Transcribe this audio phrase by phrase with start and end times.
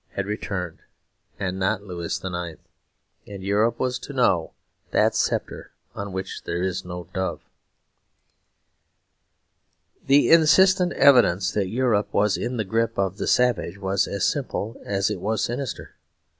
[0.15, 0.79] had returned,
[1.37, 2.59] and not Louis IX.;
[3.27, 4.53] and Europe was to know
[4.89, 7.43] that sceptre on which there is no dove.
[10.07, 14.81] The instant evidence that Europe was in the grip of the savage was as simple
[14.85, 15.93] as it was sinister.